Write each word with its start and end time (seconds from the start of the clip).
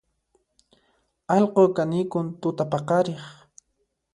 Allqu 1.35 1.63
kanikun 1.75 2.27
tutapaqariq 2.41 3.21